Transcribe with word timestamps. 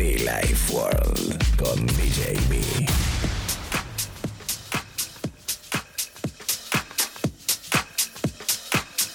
Life 0.00 0.72
World 0.72 1.56
con 1.58 1.86
DJB. 1.86 2.88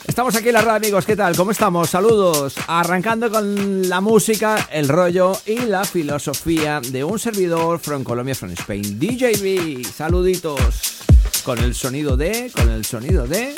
Estamos 0.07 0.35
aquí 0.35 0.49
en 0.49 0.53
la 0.53 0.61
radio, 0.61 0.75
amigos. 0.75 1.05
¿Qué 1.05 1.15
tal? 1.15 1.35
¿Cómo 1.35 1.51
estamos? 1.51 1.89
Saludos. 1.89 2.53
Arrancando 2.67 3.31
con 3.31 3.89
la 3.89 3.99
música, 3.99 4.69
el 4.71 4.87
rollo 4.87 5.35
y 5.47 5.57
la 5.61 5.85
filosofía 5.85 6.79
de 6.79 7.03
un 7.03 7.17
servidor 7.17 7.79
from 7.79 8.03
Colombia, 8.03 8.35
from 8.35 8.51
Spain. 8.51 8.99
DJB. 8.99 9.83
Saluditos. 9.91 11.01
Con 11.43 11.57
el 11.59 11.73
sonido 11.73 12.15
de. 12.15 12.51
Con 12.55 12.69
el 12.69 12.85
sonido 12.85 13.25
de. 13.25 13.55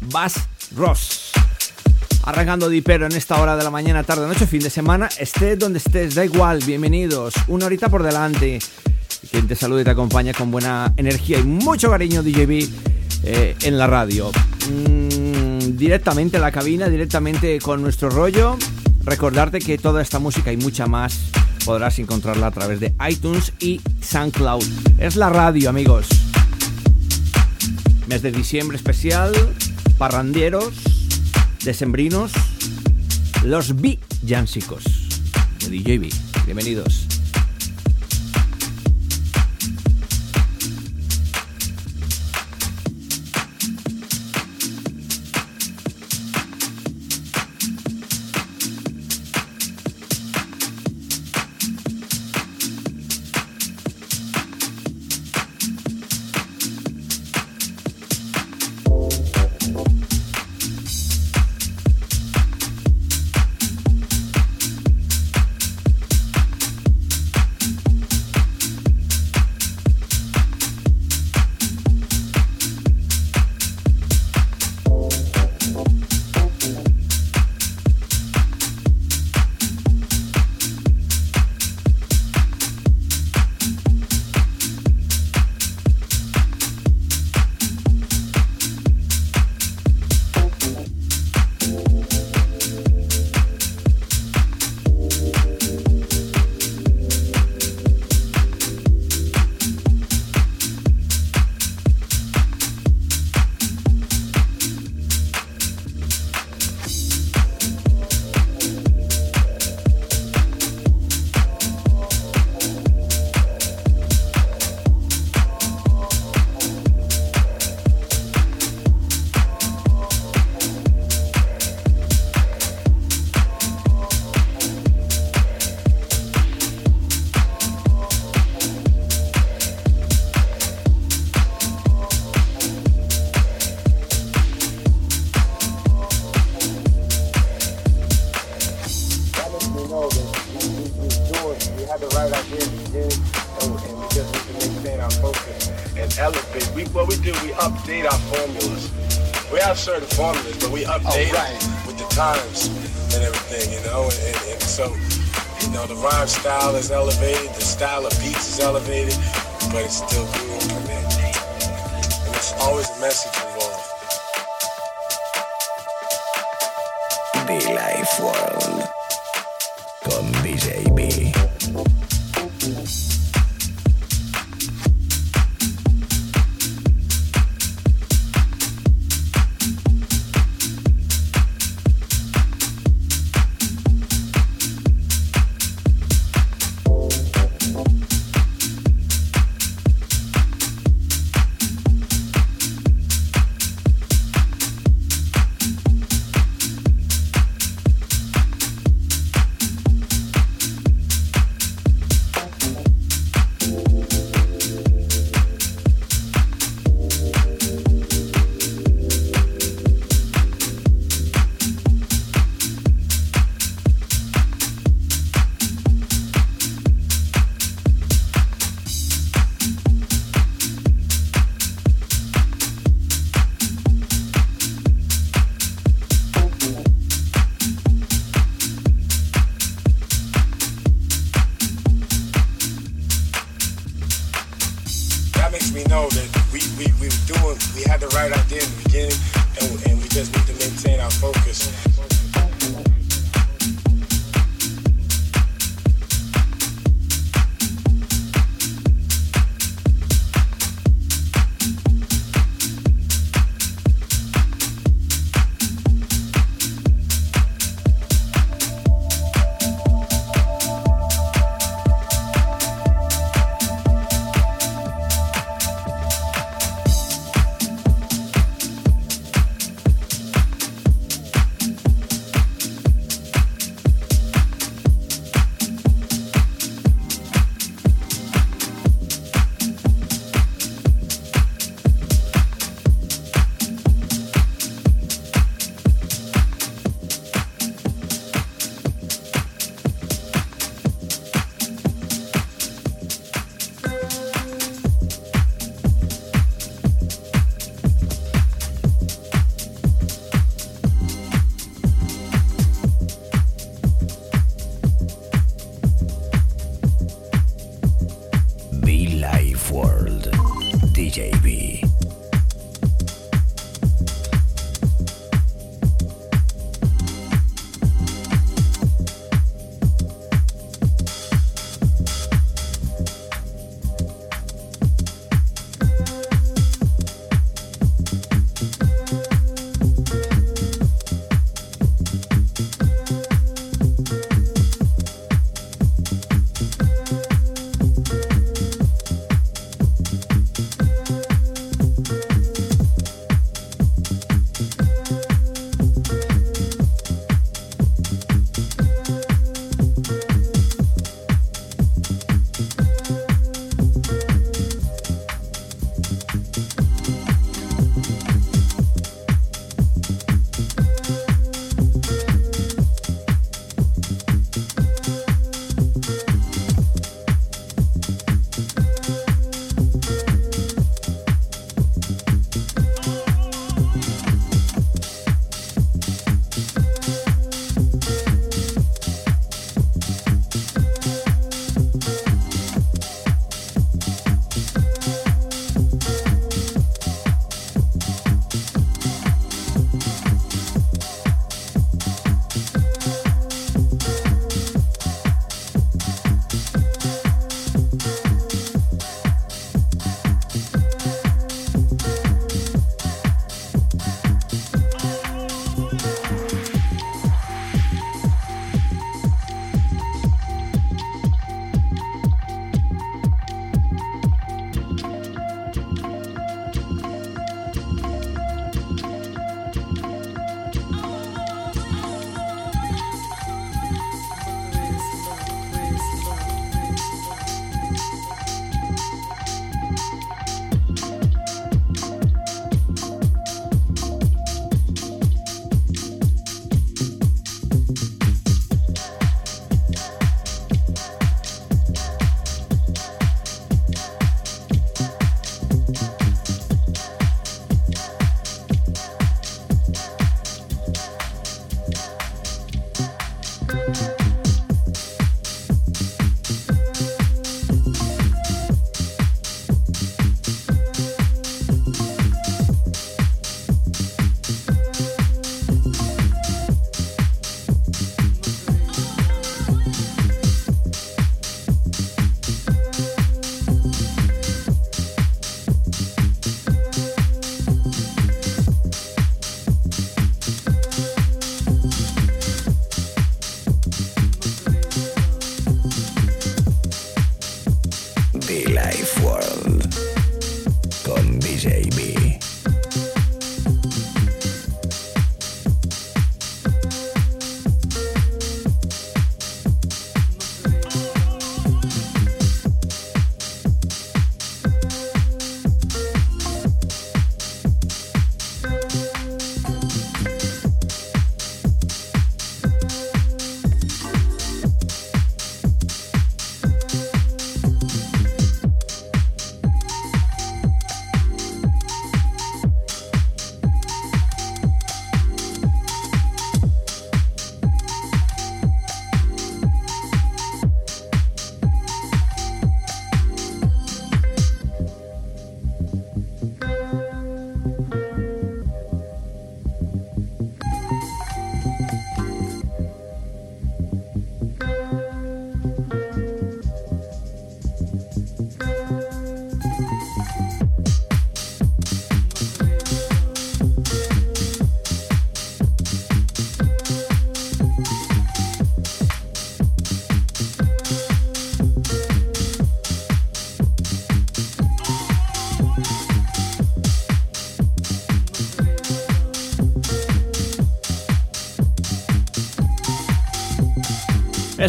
Bass 0.00 0.40
Ross. 0.74 1.21
Arrancando 2.24 2.68
dipero 2.68 3.06
en 3.06 3.12
esta 3.12 3.40
hora 3.42 3.56
de 3.56 3.64
la 3.64 3.70
mañana, 3.70 4.04
tarde, 4.04 4.28
noche, 4.28 4.46
fin 4.46 4.62
de 4.62 4.70
semana. 4.70 5.08
Estés 5.18 5.58
donde 5.58 5.78
estés, 5.78 6.14
da 6.14 6.24
igual. 6.24 6.60
Bienvenidos. 6.64 7.34
Una 7.48 7.66
horita 7.66 7.88
por 7.88 8.04
delante. 8.04 8.60
Quien 9.28 9.48
te 9.48 9.56
saluda 9.56 9.80
y 9.80 9.84
te 9.84 9.90
acompaña 9.90 10.32
con 10.32 10.52
buena 10.52 10.94
energía 10.96 11.40
y 11.40 11.42
mucho 11.42 11.90
cariño, 11.90 12.22
DJB, 12.22 12.68
eh, 13.24 13.56
en 13.62 13.76
la 13.76 13.88
radio. 13.88 14.30
Mm, 14.70 15.76
directamente 15.76 16.36
en 16.36 16.42
la 16.42 16.52
cabina, 16.52 16.88
directamente 16.88 17.58
con 17.58 17.82
nuestro 17.82 18.08
rollo. 18.08 18.56
Recordarte 19.02 19.58
que 19.58 19.76
toda 19.76 20.00
esta 20.00 20.20
música 20.20 20.52
y 20.52 20.56
mucha 20.56 20.86
más 20.86 21.18
podrás 21.64 21.98
encontrarla 21.98 22.46
a 22.46 22.50
través 22.52 22.78
de 22.78 22.94
iTunes 23.08 23.52
y 23.58 23.80
SoundCloud. 24.00 24.64
Es 24.98 25.16
la 25.16 25.28
radio, 25.28 25.70
amigos. 25.70 26.06
Mes 28.06 28.22
de 28.22 28.30
diciembre 28.30 28.76
especial, 28.76 29.32
parrandieros, 29.98 30.72
decembrinos, 31.64 32.32
los 33.44 33.80
villancicos 33.80 34.84
de 35.60 35.68
DJB. 35.68 36.12
Bienvenidos. 36.44 37.11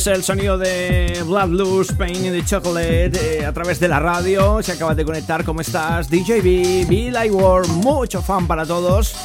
Es 0.04 0.08
el 0.08 0.24
sonido 0.26 0.58
de 0.58 1.24
Blood 1.26 1.52
Loose, 1.52 1.94
Pain 1.94 2.26
in 2.26 2.34
the 2.34 2.44
Chocolate 2.44 3.38
eh, 3.38 3.46
a 3.46 3.54
través 3.54 3.80
de 3.80 3.88
la 3.88 4.02
radio. 4.02 4.62
Se 4.62 4.74
acaba 4.74 4.94
de 4.94 5.06
conectar, 5.06 5.46
¿cómo 5.46 5.62
estás? 5.62 6.10
DJB, 6.10 6.90
Bill 6.90 7.16
War, 7.32 7.66
mucho 7.70 8.22
fan 8.22 8.46
para 8.46 8.66
todos. 8.66 9.16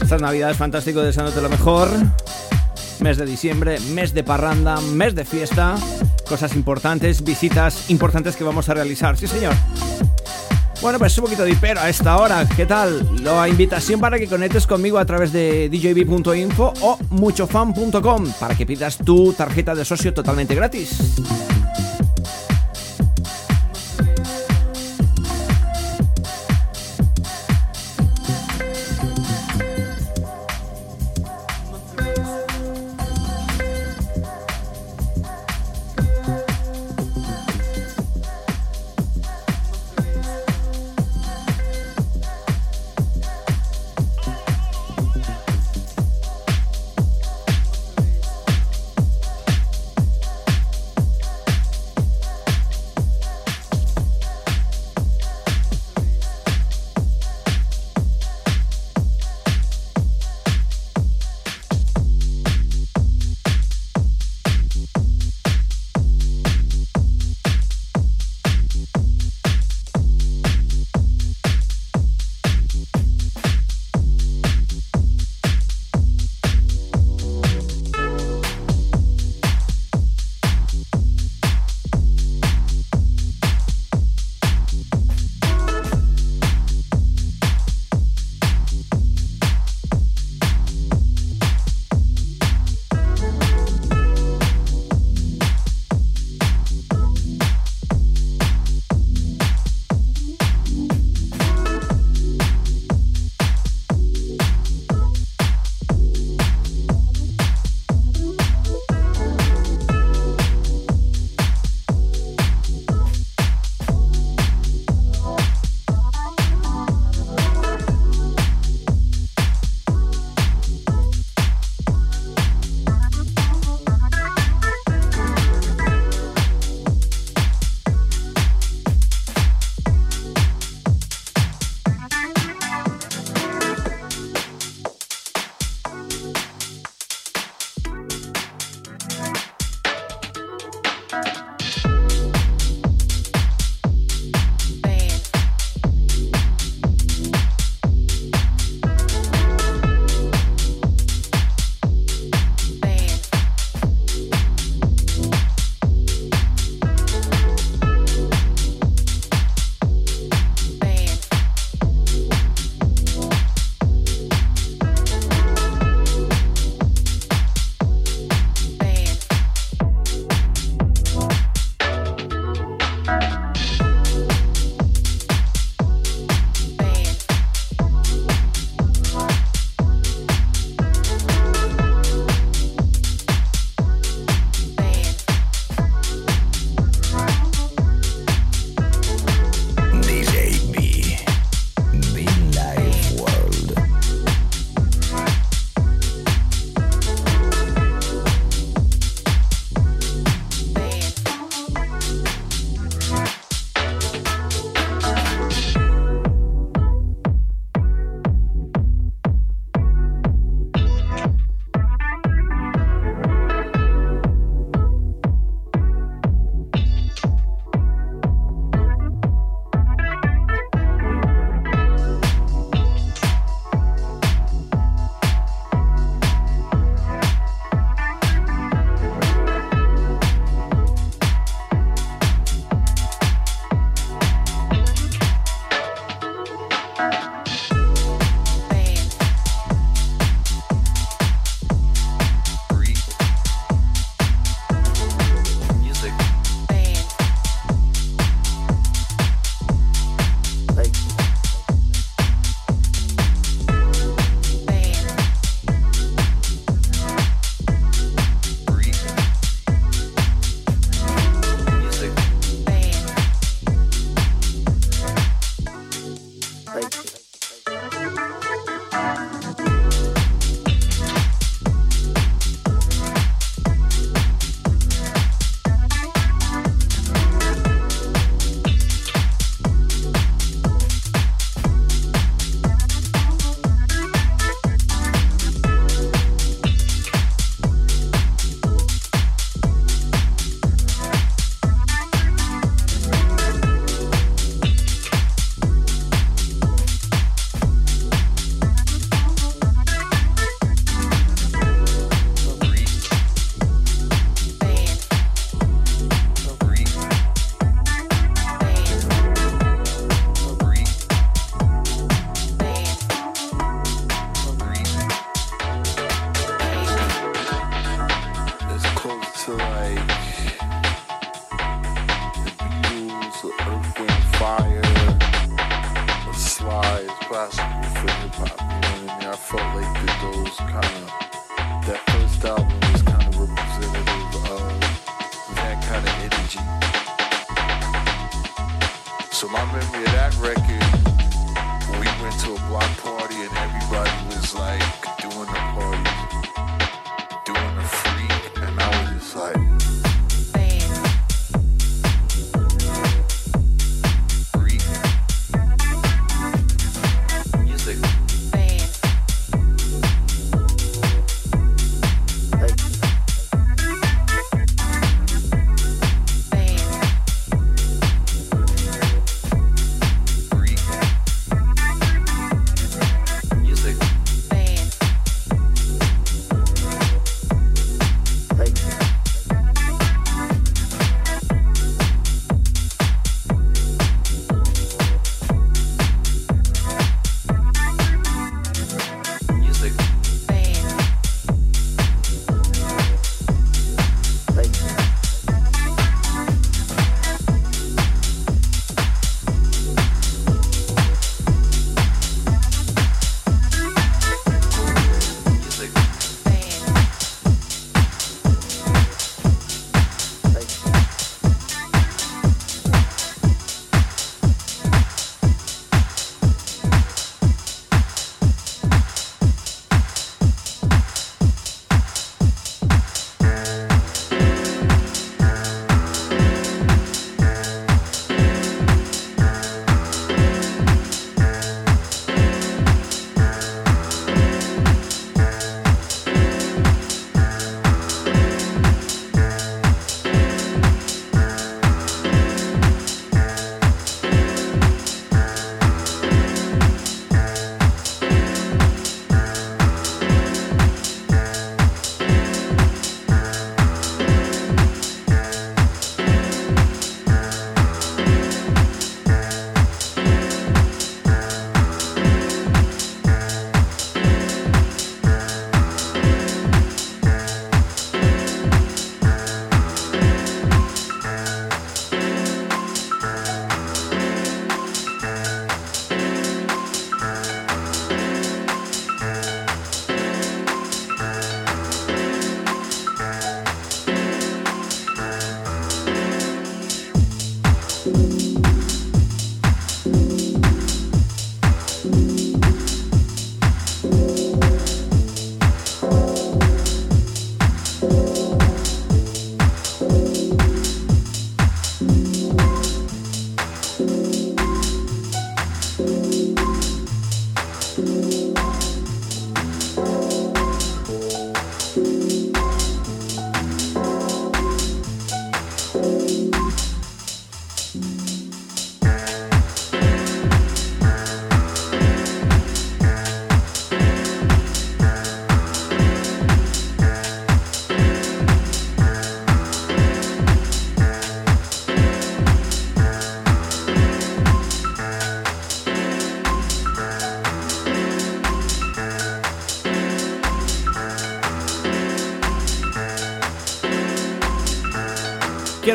Estas 0.00 0.22
navidades 0.22 0.56
fantástico, 0.56 1.02
deseándote 1.02 1.42
lo 1.42 1.50
mejor. 1.50 1.90
Mes 3.00 3.18
de 3.18 3.26
diciembre, 3.26 3.78
mes 3.92 4.14
de 4.14 4.24
parranda, 4.24 4.80
mes 4.80 5.14
de 5.14 5.26
fiesta. 5.26 5.74
Cosas 6.26 6.56
importantes, 6.56 7.22
visitas 7.22 7.90
importantes 7.90 8.36
que 8.36 8.44
vamos 8.44 8.70
a 8.70 8.74
realizar. 8.74 9.18
Sí, 9.18 9.26
señor. 9.26 9.52
Bueno, 10.80 10.98
pues 10.98 11.16
un 11.18 11.24
poquito 11.24 11.44
de 11.44 11.52
hipero 11.52 11.80
a 11.80 11.88
esta 11.88 12.16
hora. 12.18 12.46
¿Qué 12.56 12.66
tal? 12.66 13.24
La 13.24 13.48
invitación 13.48 13.98
para 13.98 14.18
que 14.18 14.26
conectes 14.26 14.66
conmigo 14.66 14.98
a 14.98 15.04
través 15.04 15.32
de 15.32 15.68
djb.info 15.68 16.74
o 16.82 16.98
muchofan.com 17.10 18.32
para 18.38 18.54
que 18.54 18.66
pidas 18.66 18.98
tu 18.98 19.32
tarjeta 19.32 19.74
de 19.74 19.84
socio 19.84 20.12
totalmente 20.12 20.54
gratis. 20.54 21.16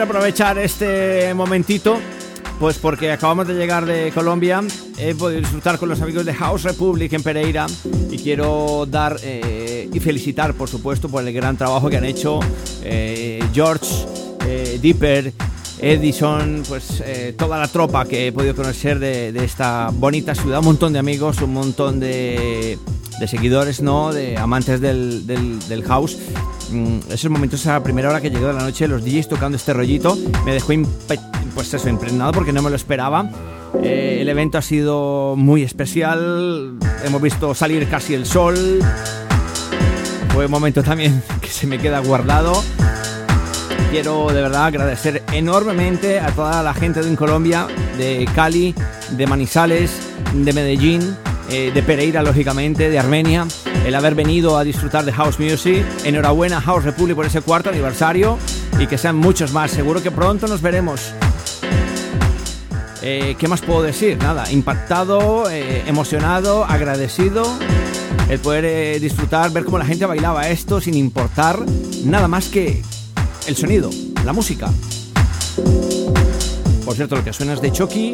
Aprovechar 0.02 0.58
este 0.58 1.34
momentito 1.34 2.00
pues 2.62 2.78
porque 2.78 3.12
acabamos 3.12 3.48
de 3.48 3.56
llegar 3.56 3.88
de 3.88 4.12
Colombia, 4.14 4.62
he 5.00 5.16
podido 5.16 5.40
disfrutar 5.40 5.80
con 5.80 5.90
los 5.90 6.00
amigos 6.00 6.26
de 6.26 6.34
House 6.36 6.62
Republic 6.62 7.12
en 7.14 7.24
Pereira 7.24 7.66
y 8.12 8.20
quiero 8.20 8.86
dar 8.88 9.18
eh, 9.24 9.90
y 9.92 10.00
felicitar, 10.00 10.54
por 10.54 10.70
supuesto, 10.70 11.10
por 11.10 11.28
el 11.28 11.34
gran 11.34 11.58
trabajo 11.58 11.90
que 11.90 11.98
han 11.98 12.06
hecho 12.06 12.40
eh, 12.84 13.44
George, 13.52 13.88
eh, 14.46 14.78
Dipper, 14.80 15.34
Edison, 15.80 16.62
pues 16.68 17.04
toda 17.36 17.58
la 17.58 17.68
tropa 17.68 18.06
que 18.06 18.28
he 18.28 18.32
podido 18.32 18.56
conocer 18.56 19.00
de, 19.00 19.30
esta 19.44 19.90
bonita 19.92 20.36
ciudad, 20.36 20.60
un 20.60 20.66
montón 20.66 20.94
de 20.94 21.00
amigos, 21.00 21.42
un 21.42 21.54
montón 21.54 22.00
de, 22.00 22.78
seguidores, 23.28 23.82
¿no? 23.82 24.14
De 24.14 24.38
amantes 24.38 24.82
del, 24.82 25.26
del 25.28 25.84
house 25.84 26.18
Mm, 26.72 27.00
esos 27.12 27.30
momentos 27.30 27.68
a 27.68 27.74
la 27.74 27.84
primera 27.84 28.10
hora 28.10 28.22
que 28.22 28.30
llegó 28.30 28.48
de 28.48 28.54
la 28.54 28.62
noche, 28.62 28.88
los 28.88 29.04
DJs 29.04 29.28
tocando 29.28 29.58
este 29.58 29.74
rollito, 29.74 30.18
me 30.46 30.54
dejó 30.54 30.74
pues 31.54 31.74
eso, 31.74 31.90
impregnado 31.90 32.32
porque 32.32 32.54
no 32.54 32.62
me 32.62 32.70
lo 32.70 32.76
esperaba. 32.76 33.30
Eh, 33.84 34.20
el 34.22 34.30
evento 34.30 34.58
ha 34.58 34.62
sido 34.62 35.36
muy 35.36 35.64
especial, 35.64 36.78
hemos 37.04 37.22
visto 37.22 37.54
salir 37.54 37.90
casi 37.90 38.14
el 38.14 38.26
sol. 38.26 38.80
Fue 40.34 40.46
un 40.46 40.52
momento 40.52 40.82
también 40.82 41.22
que 41.42 41.50
se 41.50 41.68
me 41.68 41.78
queda 41.78 42.00
guardado. 42.00 42.64
Quiero 43.92 44.32
de 44.32 44.42
verdad 44.42 44.68
agradecer 44.68 45.22
enormemente 45.34 46.22
a 46.22 46.32
toda 46.32 46.64
la 46.64 46.74
gente 46.74 47.02
de 47.02 47.14
Colombia, 47.18 47.68
de 47.98 48.26
Cali, 48.34 48.74
de 49.10 49.28
Manizales, 49.28 49.92
de 50.34 50.54
Medellín, 50.54 51.18
eh, 51.52 51.70
de 51.74 51.84
Pereira, 51.84 52.24
lógicamente, 52.24 52.90
de 52.90 52.98
Armenia, 52.98 53.46
el 53.86 53.94
haber 53.94 54.16
venido 54.16 54.58
a 54.58 54.64
disfrutar 54.64 55.04
de 55.04 55.12
House 55.12 55.38
Music. 55.38 55.86
Enhorabuena 56.06 56.62
House 56.62 56.86
Republic 56.86 57.14
por 57.14 57.26
ese 57.26 57.42
cuarto 57.42 57.70
aniversario 57.70 58.38
y 58.80 58.88
que 58.88 58.98
sean 58.98 59.18
muchos 59.18 59.52
más. 59.52 59.72
Seguro 59.72 60.02
que 60.02 60.12
pronto 60.12 60.48
nos 60.48 60.62
veremos. 60.62 61.12
Eh, 63.02 63.36
¿Qué 63.38 63.50
más 63.50 63.60
puedo 63.60 63.82
decir? 63.82 64.18
Nada, 64.18 64.50
impactado, 64.50 65.52
eh, 65.52 65.84
emocionado, 65.88 66.64
agradecido. 66.64 67.44
El 68.30 68.40
poder 68.40 69.02
disfrutar, 69.02 69.52
ver 69.52 69.66
cómo 69.66 69.78
la 69.78 69.86
gente 69.86 70.06
bailaba 70.06 70.48
esto 70.48 70.80
sin 70.80 70.94
importar 70.94 71.60
nada 72.06 72.30
más 72.30 72.48
que 72.48 72.82
el 73.48 73.58
sonido, 73.58 73.90
la 74.24 74.32
música. 74.32 74.70
Por 76.86 76.96
cierto, 76.96 77.18
lo 77.18 77.24
que 77.26 77.34
suena 77.34 77.54
es 77.54 77.62
de 77.62 77.74
Chucky, 77.74 78.14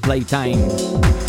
Playtime. 0.00 1.19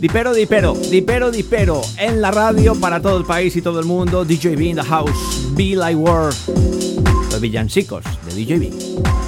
Dipero, 0.00 0.34
Dipero, 0.34 0.74
Dipero, 0.74 1.30
Dipero, 1.30 1.80
en 1.98 2.20
la 2.20 2.30
radio 2.30 2.74
para 2.74 3.00
todo 3.00 3.16
el 3.16 3.24
país 3.24 3.56
y 3.56 3.62
todo 3.62 3.80
el 3.80 3.86
mundo. 3.86 4.24
DJB 4.26 4.60
in 4.60 4.76
the 4.76 4.82
house, 4.82 5.54
Be 5.56 5.74
Like 5.74 5.96
World. 5.96 6.36
Los 7.30 7.40
villancicos 7.40 8.04
de 8.26 8.44
DJB. 8.44 9.25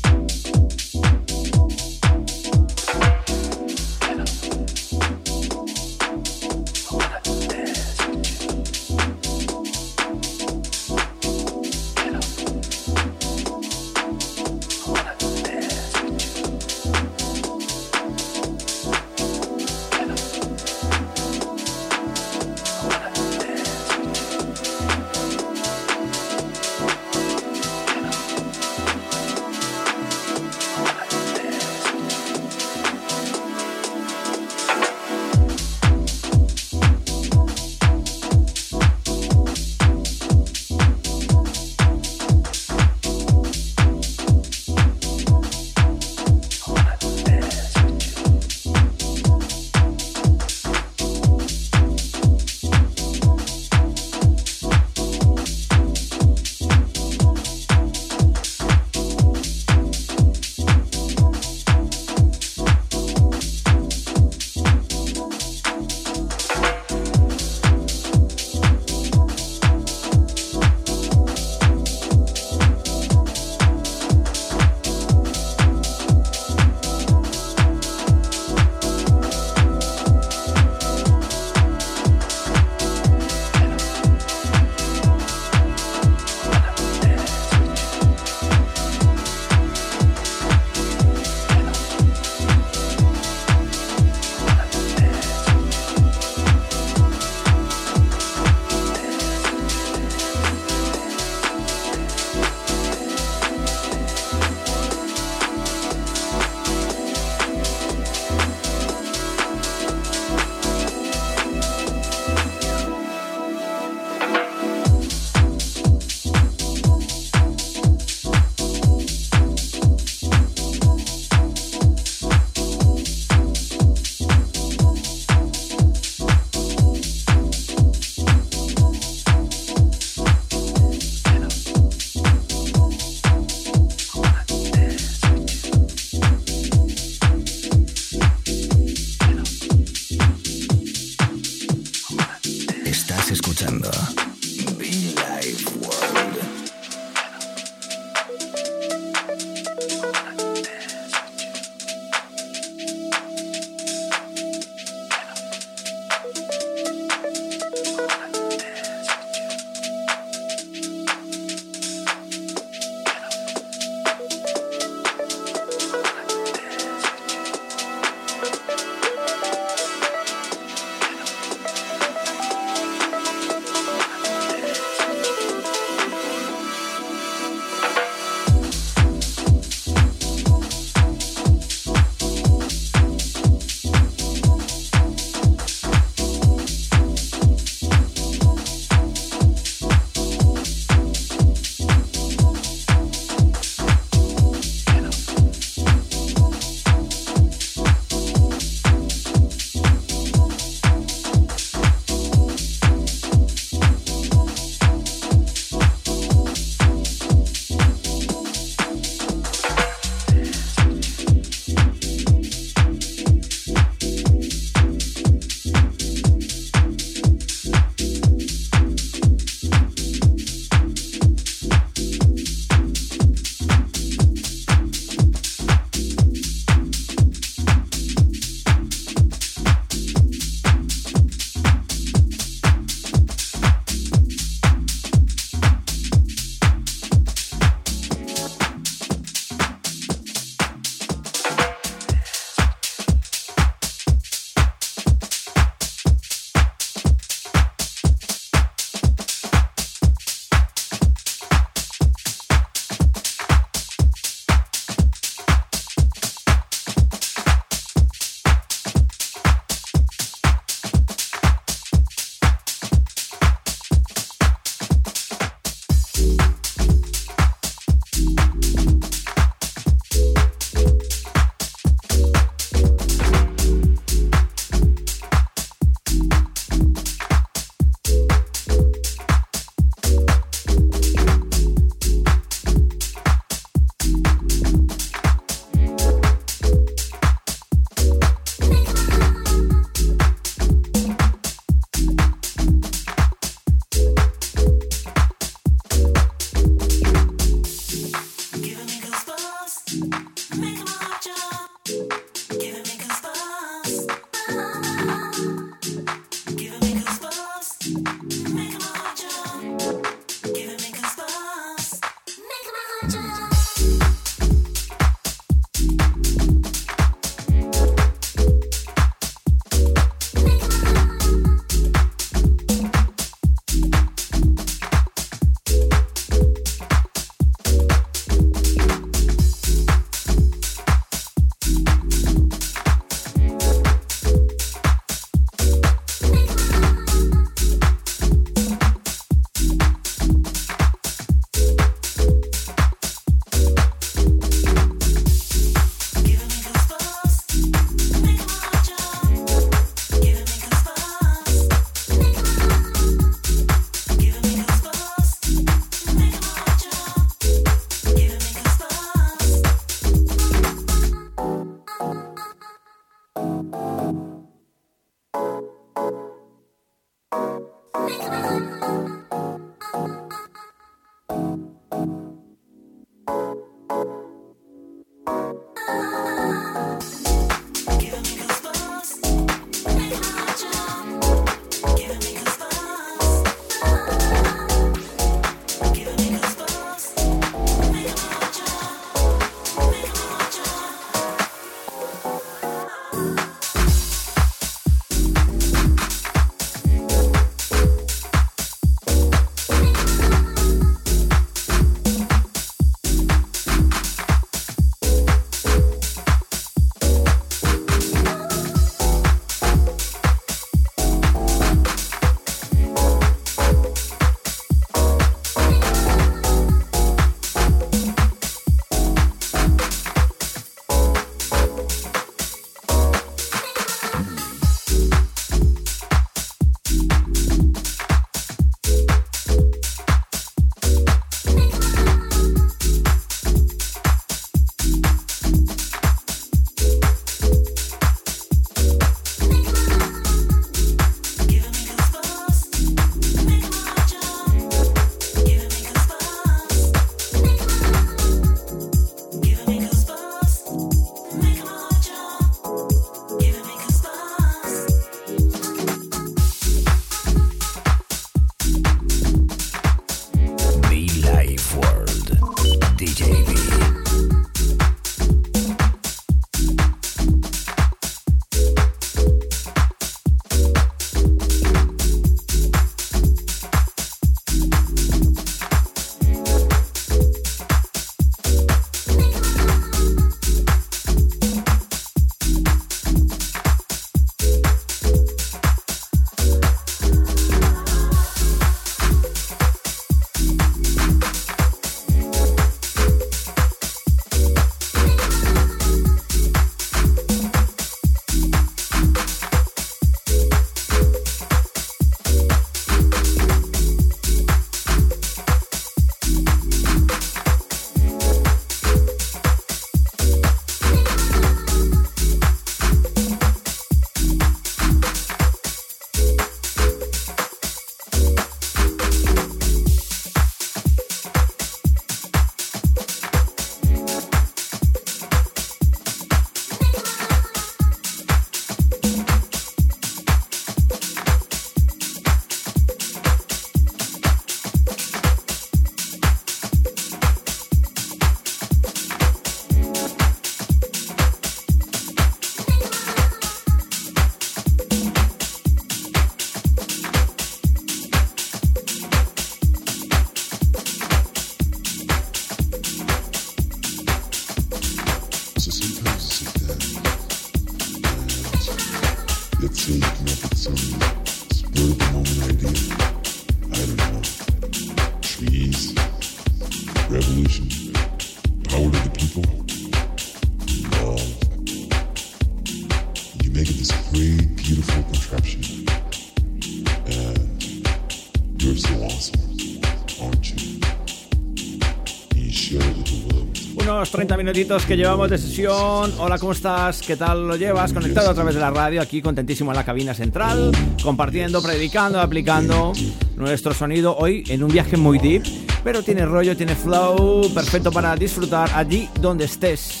30 584.10 584.36
minutitos 584.36 584.86
que 584.86 584.96
llevamos 584.96 585.28
de 585.30 585.38
sesión. 585.38 586.12
Hola, 586.18 586.38
¿cómo 586.38 586.52
estás? 586.52 587.02
¿Qué 587.02 587.16
tal 587.16 587.46
lo 587.46 587.56
llevas? 587.56 587.92
Conectado 587.92 588.30
a 588.30 588.34
través 588.34 588.54
de 588.54 588.60
la 588.60 588.70
radio, 588.70 589.02
aquí 589.02 589.20
contentísimo 589.20 589.70
en 589.70 589.76
la 589.76 589.84
cabina 589.84 590.14
central, 590.14 590.72
compartiendo, 591.02 591.62
predicando, 591.62 592.20
aplicando 592.20 592.92
nuestro 593.36 593.74
sonido 593.74 594.16
hoy 594.16 594.44
en 594.48 594.62
un 594.62 594.70
viaje 594.70 594.96
muy 594.96 595.18
deep, 595.18 595.42
pero 595.84 596.02
tiene 596.02 596.24
rollo, 596.24 596.56
tiene 596.56 596.74
flow, 596.74 597.52
perfecto 597.52 597.92
para 597.92 598.16
disfrutar 598.16 598.70
allí 598.74 599.08
donde 599.20 599.44
estés. 599.44 600.00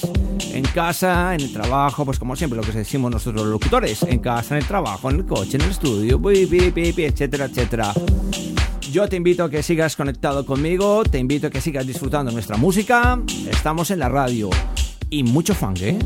En 0.52 0.64
casa, 0.64 1.34
en 1.34 1.40
el 1.40 1.52
trabajo, 1.52 2.04
pues 2.04 2.18
como 2.18 2.34
siempre 2.34 2.56
lo 2.56 2.62
que 2.62 2.72
decimos 2.72 3.10
nosotros 3.10 3.42
los 3.42 3.52
locutores, 3.52 4.02
en 4.04 4.20
casa, 4.20 4.54
en 4.54 4.62
el 4.62 4.66
trabajo, 4.66 5.10
en 5.10 5.16
el 5.16 5.26
coche, 5.26 5.56
en 5.56 5.62
el 5.62 5.70
estudio, 5.70 6.20
etcétera, 6.24 7.44
etcétera. 7.44 7.92
Yo 8.98 9.08
te 9.08 9.14
invito 9.14 9.44
a 9.44 9.48
que 9.48 9.62
sigas 9.62 9.94
conectado 9.94 10.44
conmigo, 10.44 11.04
te 11.04 11.18
invito 11.20 11.46
a 11.46 11.50
que 11.50 11.60
sigas 11.60 11.86
disfrutando 11.86 12.32
nuestra 12.32 12.56
música. 12.56 13.22
Estamos 13.48 13.92
en 13.92 14.00
la 14.00 14.08
radio 14.08 14.50
y 15.08 15.22
mucho 15.22 15.54
funk, 15.54 15.78
¿eh? 15.82 15.98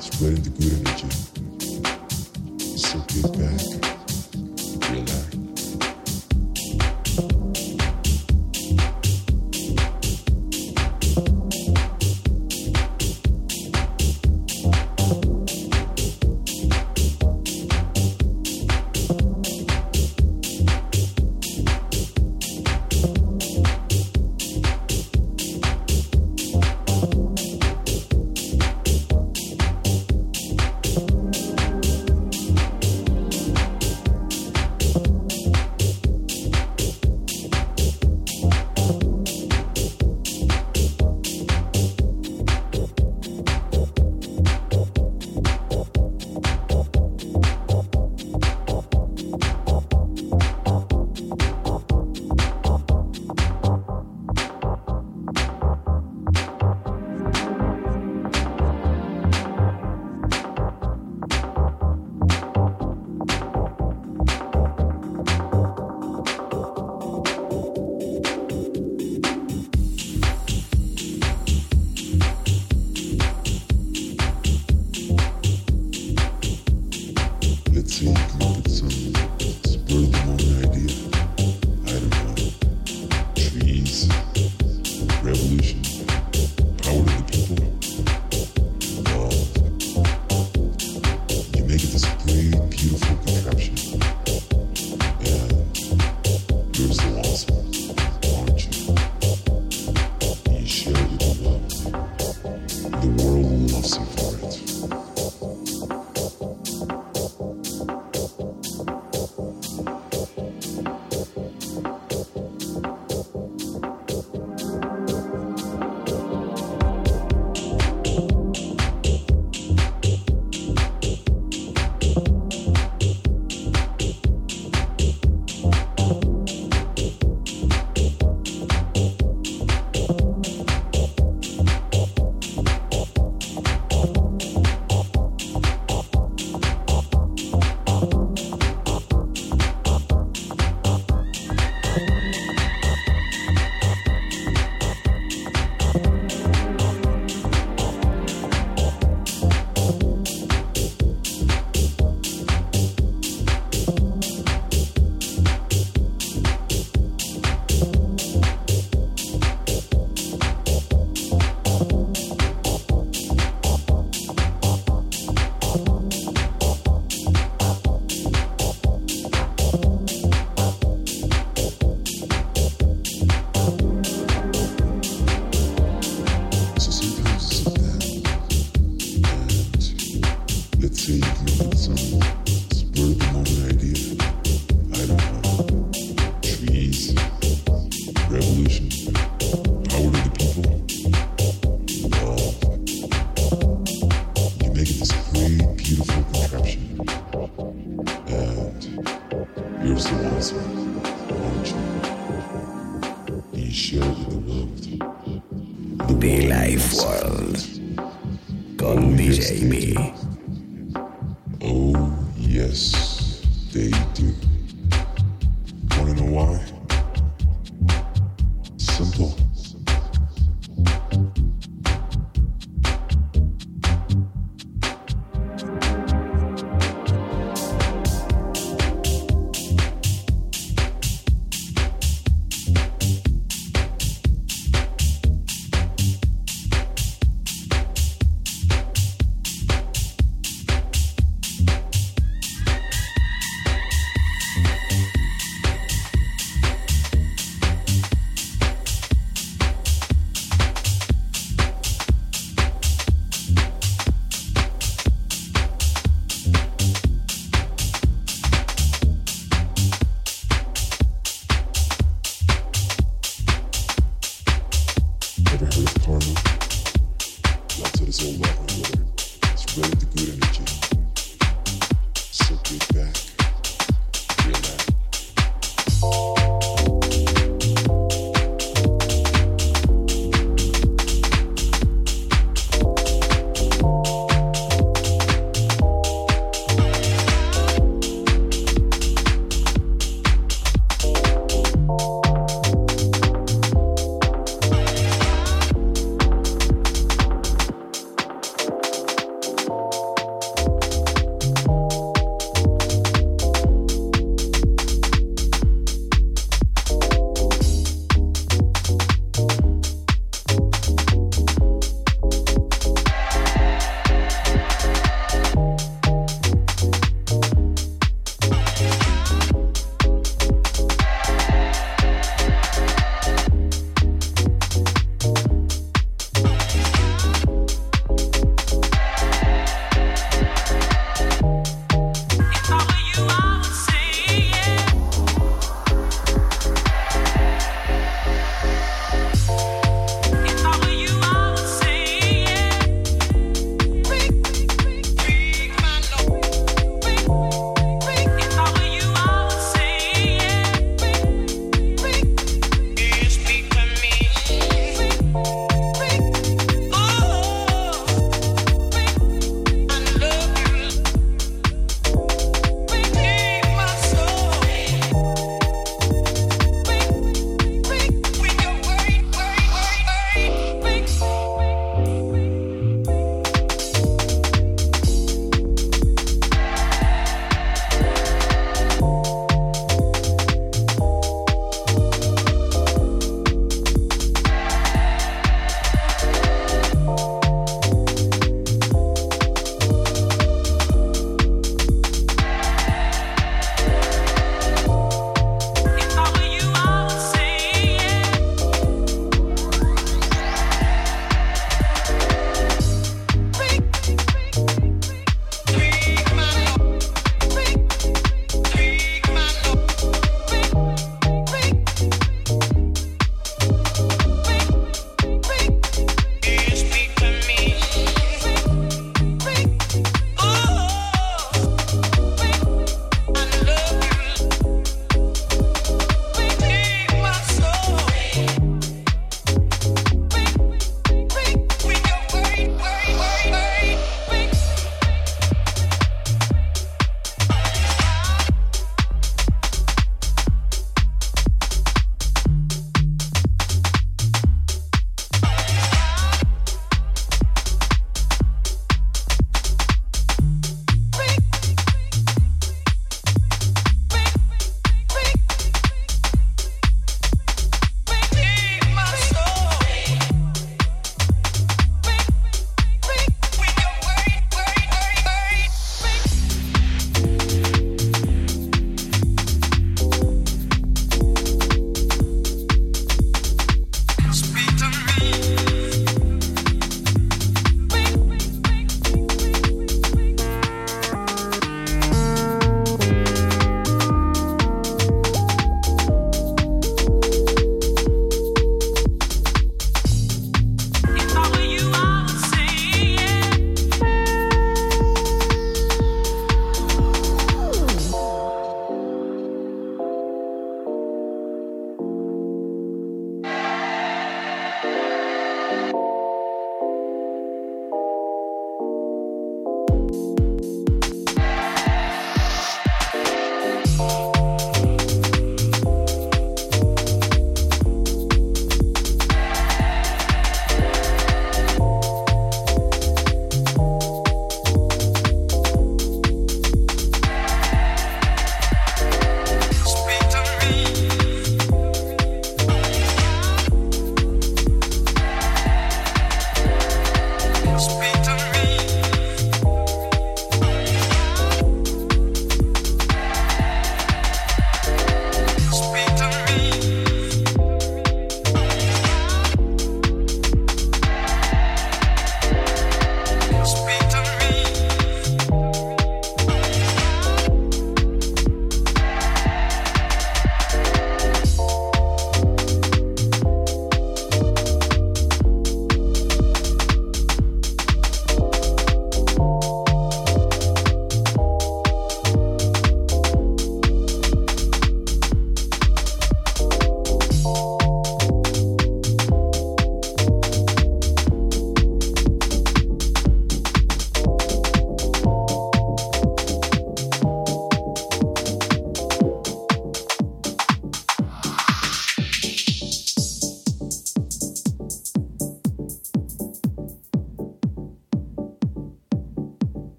spreading 0.00 0.42
the 0.42 0.50
good 0.58 0.72
energy. 0.86 1.08
So 2.76 2.98
give 3.08 3.32
back, 3.32 3.60
relax. 4.90 5.25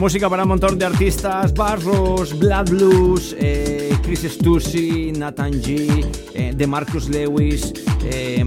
Música 0.00 0.30
para 0.30 0.44
un 0.44 0.48
montón 0.48 0.78
de 0.78 0.86
artistas, 0.86 1.52
Barros, 1.52 2.38
Blood 2.38 2.70
Blues, 2.70 3.36
eh, 3.38 3.94
Chris 4.02 4.22
Stussy, 4.22 5.12
Nathan 5.12 5.52
G, 5.52 6.06
eh, 6.32 6.54
de 6.56 6.66
Marcus 6.66 7.10
Lewis, 7.10 7.70
eh, 8.04 8.42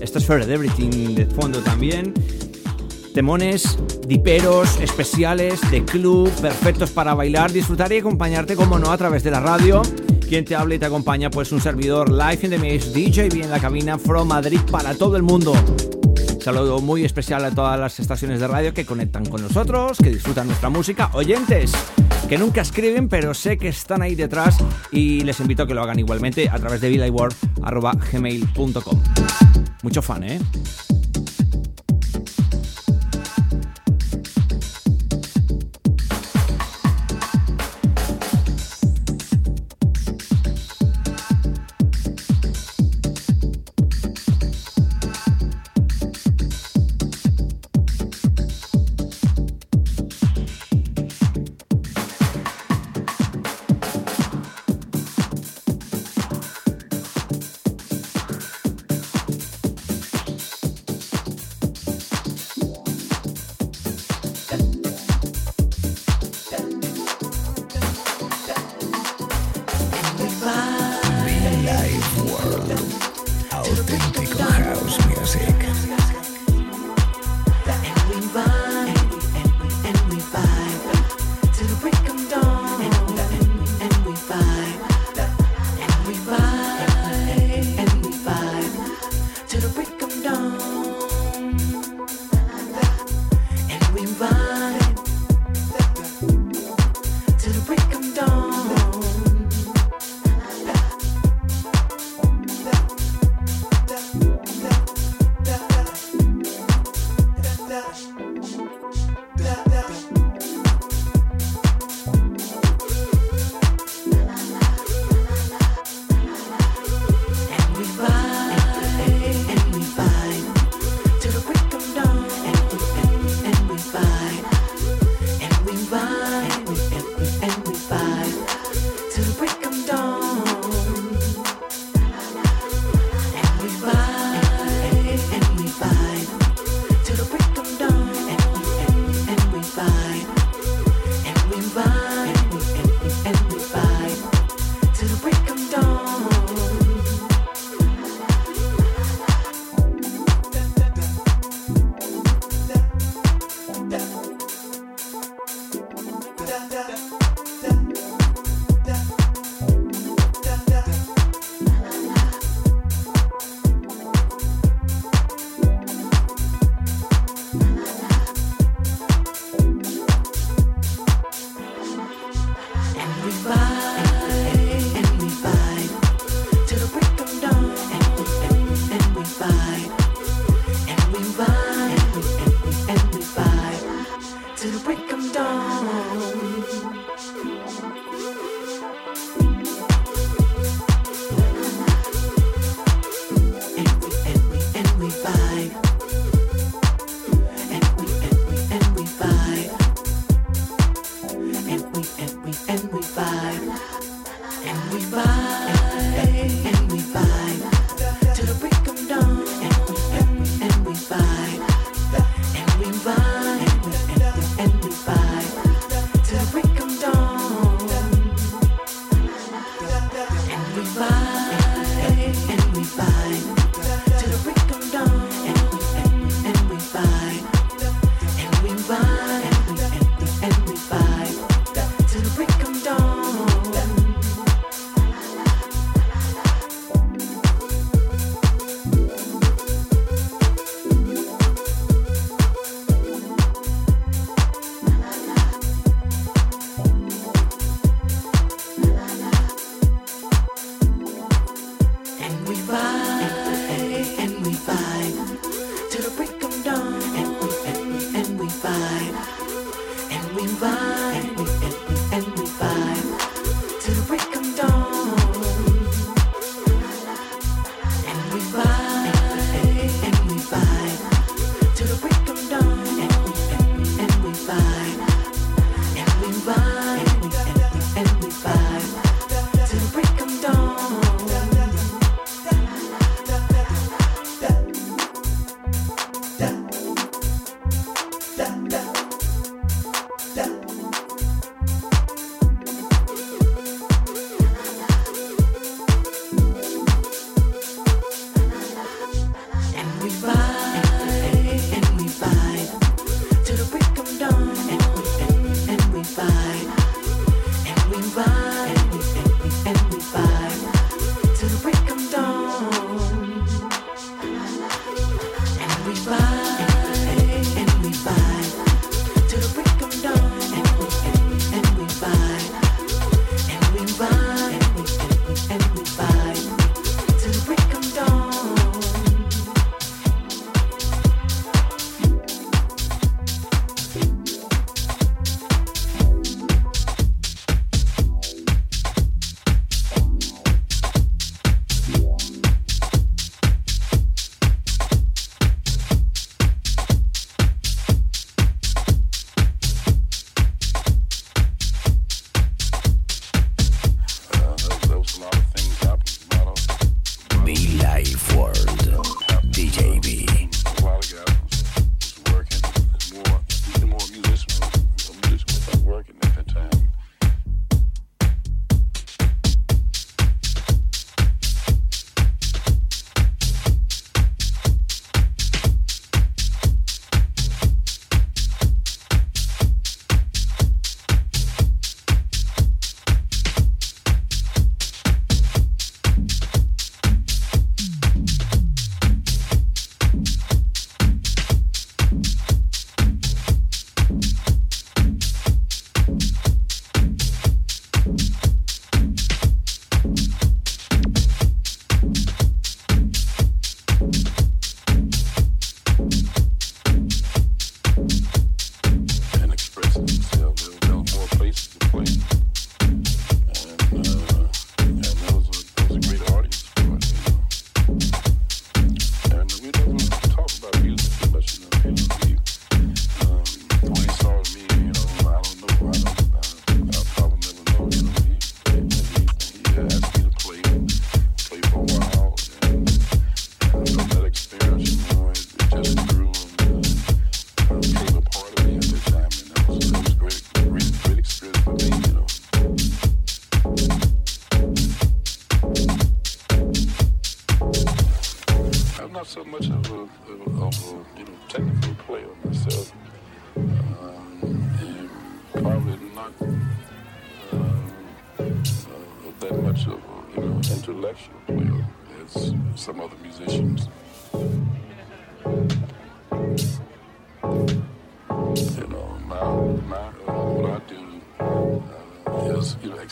esta 0.00 0.18
es 0.18 0.26
Fair 0.26 0.42
Everything 0.42 1.14
de 1.14 1.26
fondo 1.26 1.60
también. 1.60 2.12
Temones, 3.14 3.78
diperos, 4.08 4.80
especiales, 4.80 5.60
de 5.70 5.84
club, 5.84 6.28
perfectos 6.40 6.90
para 6.90 7.14
bailar, 7.14 7.52
disfrutar 7.52 7.92
y 7.92 7.98
acompañarte, 7.98 8.56
como 8.56 8.80
no, 8.80 8.90
a 8.90 8.98
través 8.98 9.22
de 9.22 9.30
la 9.30 9.38
radio. 9.38 9.82
Quien 10.28 10.44
te 10.44 10.56
habla 10.56 10.74
y 10.74 10.78
te 10.80 10.86
acompaña, 10.86 11.30
pues 11.30 11.52
un 11.52 11.60
servidor 11.60 12.10
live 12.10 12.40
in 12.42 12.50
the 12.50 12.58
mix, 12.58 12.92
DJ 12.92 13.28
en 13.40 13.50
la 13.50 13.60
cabina 13.60 13.98
from 13.98 14.26
Madrid 14.26 14.58
para 14.68 14.94
todo 14.94 15.16
el 15.16 15.22
mundo. 15.22 15.54
Saludo 16.42 16.80
muy 16.80 17.04
especial 17.04 17.44
a 17.44 17.52
todas 17.52 17.78
las 17.78 18.00
estaciones 18.00 18.40
de 18.40 18.48
radio 18.48 18.74
que 18.74 18.84
conectan 18.84 19.24
con 19.24 19.42
nosotros, 19.42 19.98
que 19.98 20.10
disfrutan 20.10 20.48
nuestra 20.48 20.70
música, 20.70 21.08
oyentes 21.12 21.72
que 22.28 22.36
nunca 22.36 22.62
escriben, 22.62 23.08
pero 23.08 23.32
sé 23.32 23.58
que 23.58 23.68
están 23.68 24.02
ahí 24.02 24.16
detrás 24.16 24.56
y 24.90 25.20
les 25.20 25.38
invito 25.38 25.62
a 25.62 25.68
que 25.68 25.74
lo 25.74 25.82
hagan 25.82 26.00
igualmente 26.00 26.48
a 26.48 26.58
través 26.58 26.80
de 26.80 26.90
gmail.com 26.90 29.02
Mucho 29.82 30.02
fan, 30.02 30.24
¿eh? 30.24 30.40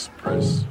Express. 0.08 0.69